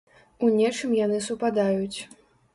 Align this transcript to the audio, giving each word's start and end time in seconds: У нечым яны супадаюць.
У 0.47 0.49
нечым 0.55 0.95
яны 1.01 1.21
супадаюць. 1.27 1.99